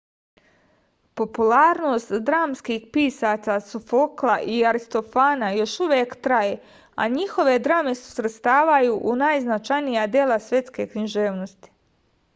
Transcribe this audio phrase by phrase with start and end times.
[1.19, 6.55] popularnost dramskih pisaca sofokla i aristofana još uvek traje
[7.05, 11.71] a njihove drame se svrstavaju u najznačajnija dela svetske književnosti